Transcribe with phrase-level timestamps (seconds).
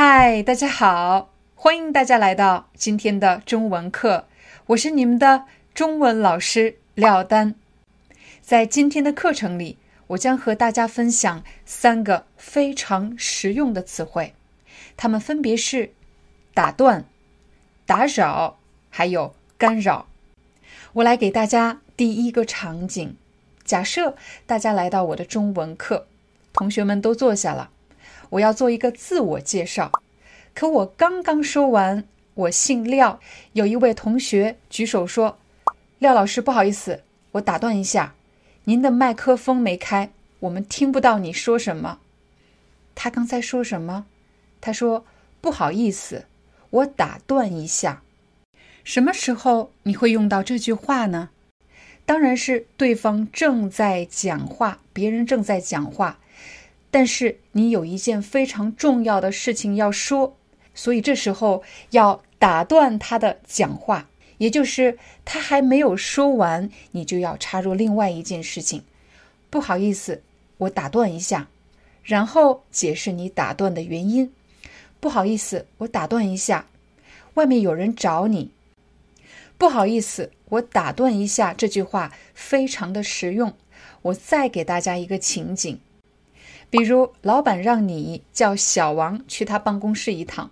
[0.00, 4.28] 嗨，大家好，欢迎大家来到今天的中文课，
[4.66, 7.56] 我是你们的中文老师廖丹。
[8.40, 14.34] 在今天的课程里，我将和大家分享三个非常实用的词汇，
[14.96, 15.90] 它们分别是
[16.54, 17.04] 打断、
[17.84, 18.58] 打扰，
[18.90, 20.06] 还有干扰。
[20.92, 23.16] 我来给大家第一个场景：
[23.64, 24.14] 假设
[24.46, 26.06] 大家来到我的中文课，
[26.52, 27.70] 同学们都坐下了。
[28.30, 29.90] 我要做一个自我介绍，
[30.54, 33.20] 可我刚刚说完，我姓廖，
[33.52, 35.38] 有一位同学举手说
[35.98, 38.14] ：“廖老师，不好意思，我打断一下，
[38.64, 42.00] 您的麦克风没开，我们听不到你说什么。”
[42.94, 44.06] 他刚才说什么？
[44.60, 45.04] 他说
[45.40, 46.26] ：“不好意思，
[46.70, 48.02] 我打断一下。”
[48.84, 51.30] 什么时候你会用到这句话呢？
[52.04, 56.18] 当然是对方正在讲话，别人正在讲话。
[56.90, 60.36] 但是你有一件非常重要的事情要说，
[60.74, 64.08] 所以这时候要打断他的讲话，
[64.38, 68.82] 也就是他还没有说完，你就要插入另外一件事情。
[69.50, 70.22] 不好意思，
[70.56, 71.48] 我打断一下，
[72.02, 74.32] 然后解释你打断的原因。
[75.00, 76.66] 不好意思，我打断一下，
[77.34, 78.50] 外面有人找你。
[79.56, 81.52] 不好意思，我打断一下。
[81.52, 83.52] 这句话非常的实用。
[84.02, 85.80] 我再给大家一个情景。
[86.70, 90.50] 比如，老板让你叫小王去他办公室一趟，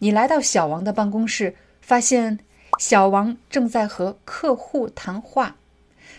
[0.00, 2.40] 你来到小王的办公室，发现
[2.80, 5.56] 小王正在和客户谈话，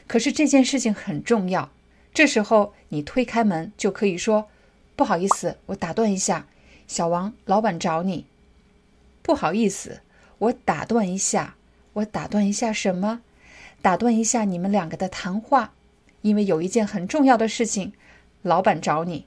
[0.07, 1.69] 可是这件事情很重要。
[2.13, 4.47] 这时候，你推开门就可以说
[4.95, 6.47] ：“不好意思，我打断一下，
[6.87, 8.25] 小王，老板找你。”
[9.21, 9.99] 不好意思，
[10.37, 11.55] 我打断一下，
[11.91, 13.19] 我打断一下什么？
[13.81, 15.73] 打断一下你们两个的谈话，
[16.21, 17.91] 因为有一件很重要的事情。
[18.45, 19.25] 老板找你，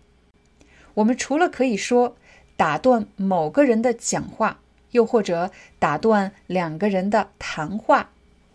[0.95, 2.17] 我们除了可以说
[2.57, 4.61] 打断某个人的讲话，
[4.93, 8.11] 又或者打断两个人的谈话，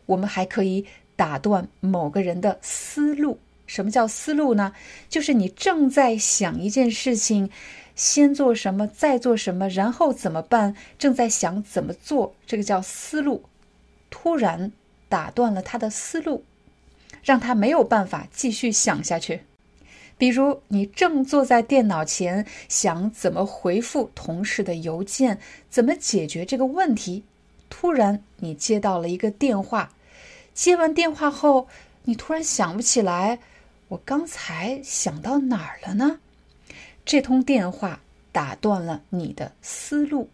[0.05, 0.85] 我们还可以
[1.17, 3.39] 打断某个人的思路。
[3.67, 4.71] 什么叫思路呢？
[5.09, 7.49] 就是你正在想一件事情，
[7.93, 10.77] 先做什么，再做什么，然后怎么办？
[10.97, 13.43] 正在想怎么做，这个叫思路。
[14.09, 14.71] 突然
[15.09, 16.45] 打断了他的思路，
[17.21, 19.41] 让他没有办法继续想下去。
[20.17, 27.23] 比如，你正坐在电脑前想怎么回复同事的邮件，怎么解决这个问题，
[27.69, 29.91] 突然你接到了一个电话。
[30.53, 31.67] 接完电话后，
[32.03, 33.39] 你突然想不起来，
[33.89, 36.19] 我刚才想到哪儿了呢？
[37.03, 37.99] 这通电话
[38.31, 40.29] 打断了你的思路。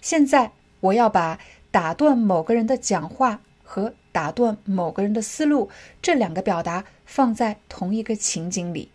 [0.00, 1.38] 现在，我要把
[1.70, 3.40] 打断某个人的讲话
[3.72, 5.70] 和打断某个人的思路
[6.02, 8.90] 这两个表达放在同一个情景里。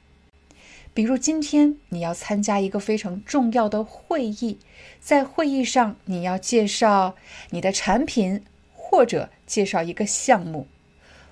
[0.94, 4.60] 比如今天你要参加一个非常重要的会议，
[5.00, 7.16] 在会议上你要介绍
[7.50, 10.68] 你的产品或者介绍一个项目，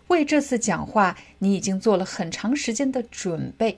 [0.07, 3.77] 为这次讲话你已经做了很长时间的准备。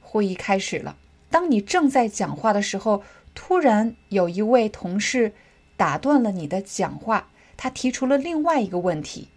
[0.00, 0.96] 会议开始了，
[1.30, 3.02] 当你正在讲话的时候，
[3.34, 5.32] 突然有一位同事
[5.76, 9.28] 打断了你的讲话，他提出了另外一个问题。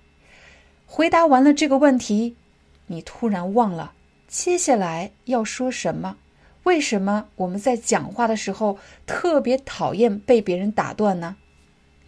[0.85, 2.35] 回答完了这个问题，
[2.87, 3.93] 你突然忘了。
[4.27, 6.17] 接下来要说什么？
[6.63, 11.37] 为什么我们在讲话的时候特别讨厌被别人打断呢？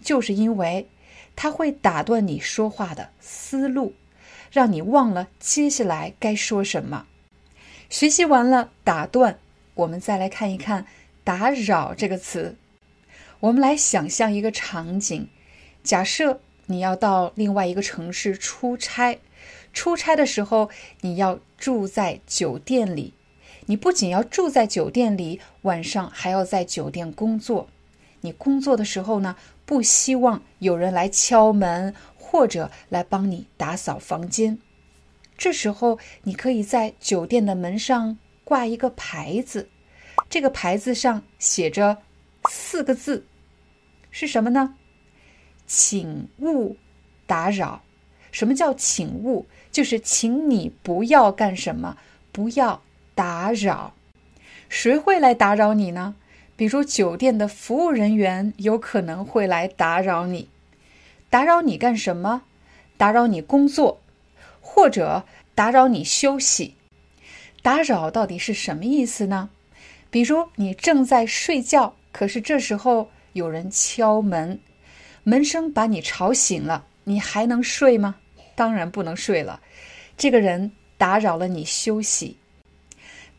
[0.01, 0.89] 就是因为
[1.35, 3.93] 他会打断你说话的思路，
[4.51, 7.05] 让你忘了接下来该说什么。
[7.89, 9.39] 学习完了打断，
[9.75, 10.85] 我们再来看一看
[11.23, 12.55] “打扰”这个词。
[13.39, 15.29] 我们来想象一个场景：
[15.83, 19.19] 假设你要到另外一个城市出差。
[19.71, 20.69] 出差的时候，
[21.01, 23.13] 你要住在酒店里。
[23.67, 27.69] 你不仅要住在酒店里，晚上还要在酒店工作。
[28.21, 29.35] 你工作的时候呢，
[29.65, 34.57] 不希望有人来敲门或者来帮你打扫房间。
[35.37, 39.69] 这时候，你可以在酒店的门上挂一个牌子，
[40.27, 41.99] 这个牌子上写着
[42.49, 43.23] 四个字，
[44.09, 44.75] 是什么呢？
[45.69, 46.75] 请勿
[47.27, 47.83] 打扰。
[48.31, 49.45] 什么叫请勿？
[49.71, 51.95] 就是请你不要干什么，
[52.31, 52.81] 不要
[53.13, 53.94] 打扰。
[54.68, 56.16] 谁会来打扰你呢？
[56.56, 60.50] 比如酒店的服务人员有可能会来打扰你，
[61.30, 62.42] 打扰你干什么？
[62.98, 64.01] 打扰你工作，
[64.60, 65.24] 或者
[65.54, 66.75] 打扰你休息。
[67.62, 69.51] 打扰到底是什么意思呢？
[70.10, 74.60] 比如你正在睡觉，可是这时候有人敲门，
[75.24, 78.16] 门声把你吵醒了，你还能睡吗？
[78.56, 79.62] 当然不能睡了。
[80.18, 82.38] 这个人打扰了你休息。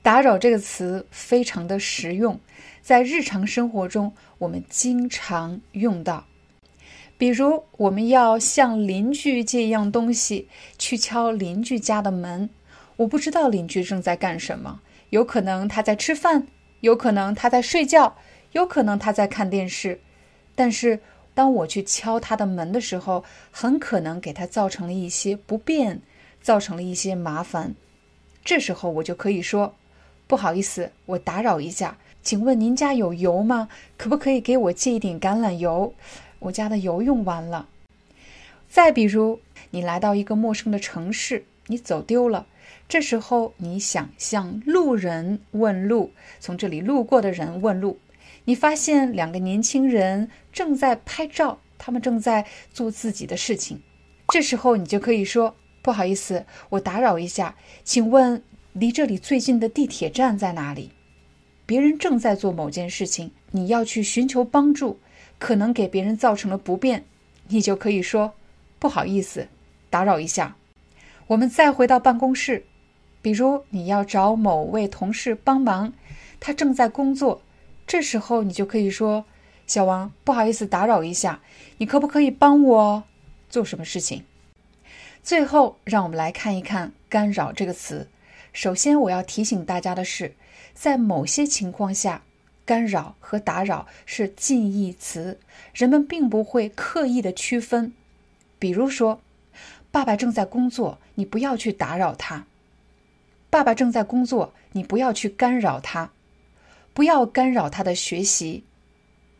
[0.03, 2.41] 打扰这个词非常的实用，
[2.81, 6.25] 在日常生活中我们经常用到。
[7.19, 10.49] 比如我们要向邻居借一样东西，
[10.79, 12.49] 去敲邻居家的门。
[12.97, 14.81] 我不知道邻居正在干什么，
[15.11, 16.47] 有可能他在吃饭，
[16.81, 18.17] 有可能他在睡觉，
[18.53, 20.01] 有可能他在看电视。
[20.55, 20.99] 但是
[21.35, 26.01] 当我去敲他的门的时候，很可能给他造成了一些不便，
[26.43, 27.75] 造成了一些麻烦。
[28.45, 29.75] 这时候我就可以说
[30.27, 33.69] ：“不好意思，我打扰一下，请问您家有油吗？
[33.97, 35.95] 可不可以给我借一点橄榄油？
[36.39, 37.69] 我家的油用完了。”
[38.69, 39.41] 再比如，
[39.71, 42.47] 你来到一个陌生的城市，你走丢了。
[42.89, 47.99] 这时候，你想向路人问路，从这里路过的人问路，
[48.45, 53.81] 你发现两个年轻人正在拍照，他们正在做自己的事情。
[54.29, 57.55] 这时候，你就可以说：“不好意思，我打扰一下，
[57.85, 58.43] 请问
[58.73, 60.91] 离这里最近的地铁站在哪里？”
[61.67, 64.99] 别人正在做某件事情，你要去寻求帮助，
[65.39, 67.05] 可能给别人造成了不便，
[67.49, 68.33] 你就可以说
[68.79, 69.47] ：“不好意思，
[69.89, 70.57] 打扰一下。”
[71.29, 72.65] 我们再回到办公室。
[73.23, 75.93] 比如你要找某位同事帮忙，
[76.41, 77.43] 他正在工作，
[77.91, 79.25] 这时候你就可以说
[79.67, 81.41] ：“小王，不好意思打扰一下，
[81.79, 83.03] 你可不可以帮我
[83.49, 84.25] 做什么事情？”
[85.25, 88.07] 最后，让我们来看一看“干扰”这个词。
[88.53, 90.37] 首先，我要提醒大家的是，
[90.73, 92.23] 在某些情况下
[92.65, 95.41] ，“干扰”和“打扰”是近义词，
[95.75, 97.93] 人们并不会刻意的区分。
[98.61, 99.21] 比如说，
[99.91, 102.47] 爸爸正在工作，你不要去打扰他。
[103.51, 106.13] 爸爸正在工作，你不要去干扰他，
[106.93, 108.65] 不要干扰他的学习，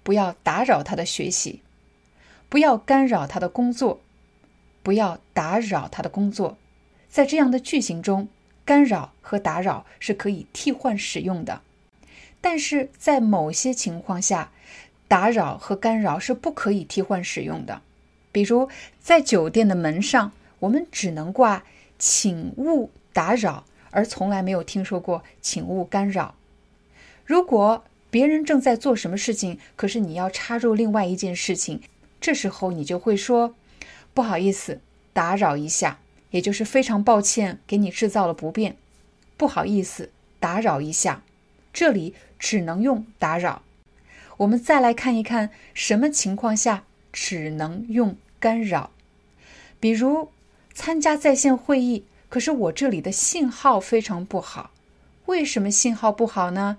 [0.03, 1.61] 不要打扰他的学习，
[2.49, 4.01] 不要干扰他的工作，
[4.83, 6.57] 不要打扰他的工作。
[7.09, 8.29] 在这样的句型中，
[8.65, 11.61] 干扰和打扰是可以替换使用的，
[12.41, 14.53] 但是在某些情况下，
[15.09, 17.83] 打扰和干扰是不可以替换使用的。
[18.31, 18.69] 比如，
[19.01, 20.31] 在酒店的门上，
[20.61, 21.65] 我们只能挂
[21.99, 23.65] “请勿打扰”。
[23.91, 26.37] 而从来没有听说过，请勿干扰。
[27.31, 31.81] 如果别人正在做什么事情，可是你要插入另外一件事情，
[32.21, 33.55] 这时候你就会说
[34.13, 34.81] ：“不好意思，
[35.13, 36.01] 打扰一下。”
[36.33, 38.77] 也就是非常抱歉，给你制造了不便。
[39.37, 40.11] 不好意思，
[40.41, 41.23] 打扰一下。
[41.73, 43.63] 这里只能用打扰。
[44.39, 48.91] 我们再来看一看，什么情况下只能用干扰？
[49.79, 50.31] 比如
[50.75, 52.03] 参加在线会议。
[52.29, 54.73] 可是我这里的信号非常不好，
[55.27, 56.79] 为什么信号不好呢？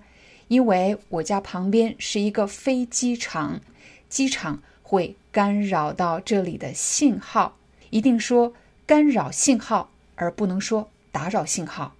[0.52, 3.62] 因为我家旁边是一个飞机场，
[4.10, 7.56] 机场会干扰到这里的信号。
[7.88, 8.52] 一定说
[8.84, 11.94] 干扰信号，而不能说打扰信号。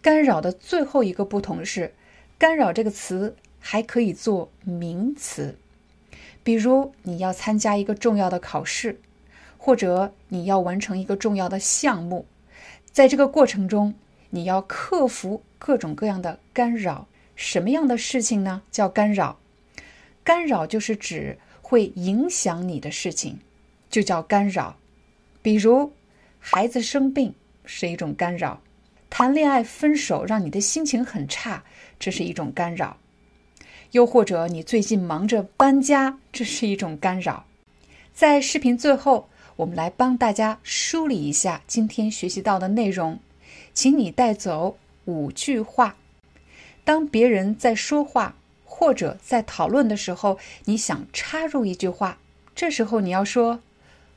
[0.00, 1.92] 干扰的最后一个不同是，
[2.38, 5.58] 干扰这个词还可以做名词，
[6.44, 9.00] 比如你要参加一个重要的考试，
[9.58, 12.24] 或者你要完成一个重要的项目。
[12.92, 13.94] 在这个过程中，
[14.30, 17.08] 你要克服各种各样的干扰。
[17.36, 18.62] 什么样的事情呢？
[18.70, 19.38] 叫干扰。
[20.22, 23.38] 干扰就是指会影响你的事情，
[23.90, 24.76] 就叫干扰。
[25.42, 25.92] 比如，
[26.38, 28.60] 孩子生病是一种干扰；
[29.10, 31.62] 谈恋爱分手让你的心情很差，
[31.98, 32.96] 这是一种干扰；
[33.90, 37.44] 又或者你最近忙着搬家，这是一种干扰。
[38.12, 39.28] 在视频最后。
[39.56, 43.20] 我们来帮大家梳理一下今天学习到的内容，
[43.72, 45.94] 请你带走五句话。
[46.84, 52.18] 当别人在说话或者在讨论的时候，你想插入一句话，
[52.54, 53.60] 这时候你要说：“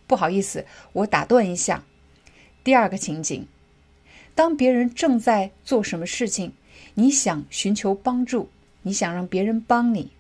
[0.06, 1.84] 不好意思，我打断一下。”
[2.64, 3.48] 第二个情景，
[4.36, 6.54] 当别人正在做什么事情，
[6.96, 8.50] 你想寻求帮助，
[8.82, 10.12] 你想让别人帮你，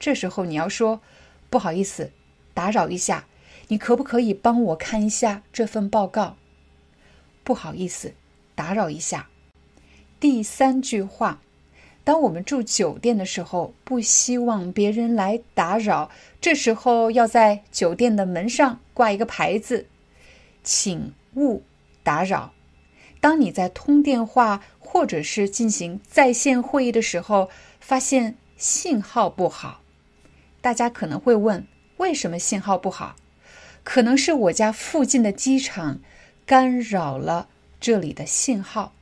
[0.00, 1.00] 这时候你要说
[1.48, 2.10] ：“不好意思，
[2.52, 3.26] 打扰一下。”
[3.68, 6.36] 你可不可以帮我看一下这份报告？
[7.42, 8.12] 不好意思，
[8.54, 9.30] 打扰一下。
[10.20, 11.40] 第三句话：
[12.04, 19.86] 当我们住酒店的时候，不希望别人来打扰，这时候要在酒店的门上挂一个牌子，
[20.64, 21.62] 请勿
[22.02, 22.52] 打扰。
[23.20, 29.80] 当你在通电话或者是进行在线会议的时候，发现信号不好。
[30.60, 31.64] 大家可能会问，
[31.98, 33.14] 为什么信号不好？
[33.84, 36.00] 可能是我家附近的机场
[36.44, 37.48] 干扰了
[37.80, 38.92] 这里的信号。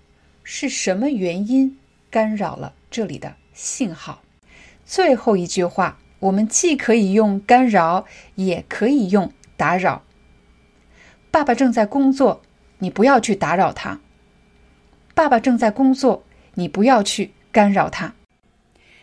[0.42, 1.78] 是什么原因
[2.10, 4.22] 干扰了这里的信号？
[4.84, 8.04] 最后一句话，我们既可以用干扰，
[8.34, 10.02] 也可以用打扰。
[11.30, 12.42] 爸爸正在工作，
[12.78, 14.00] 你不要去打扰他。
[15.14, 18.14] 爸爸正在工作，你不要去干扰他。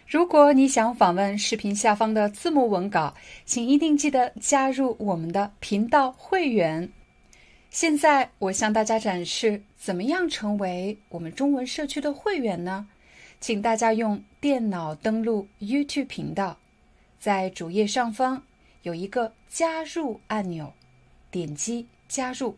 [0.08, 3.14] 如果你想访问视频下方的字幕文稿，
[3.46, 6.90] 请一定记得加入我们的频道会员。
[7.70, 12.88] 现在我向大家展示怎么样成为我们中文社区的会员呢？
[13.40, 16.58] 请大家用电脑登录 YouTube 频道，
[17.20, 18.44] 在主页上方
[18.82, 20.74] 有一个加入按钮，
[21.30, 22.58] 点击加入，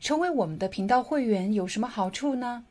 [0.00, 2.64] 成为我们的频道会员有什么好处呢？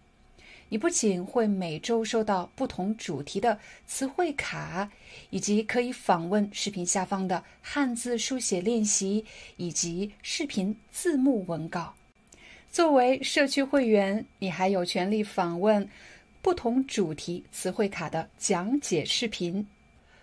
[0.71, 4.91] 你不仅会每周收到不同主题的词汇卡，
[5.29, 9.25] 以及可以访问视频下方的汉字书写练习
[9.57, 11.95] 以及视频字幕文稿。
[12.71, 15.89] 作为社区会员，你还有权利访问
[16.49, 19.63] 不同主题词汇卡的讲解视频。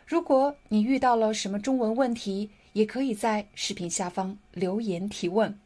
[0.04, 5.56] 如果你遇到了什么中文问题，也可以在视频下方留言提问。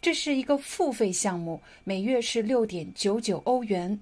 [0.00, 4.00] 这是一个付费项目，每月是六点九九欧元。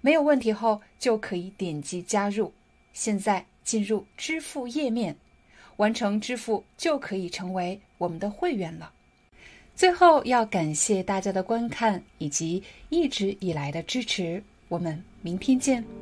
[0.00, 2.52] 没有问题后就可以点击加入。
[2.92, 5.16] 现在进入支付页面，
[5.78, 8.92] 完成支付就可以成为我们的会员了。
[9.74, 16.01] 最后要感谢大家的观看以及一直以来的支持，我们明天见。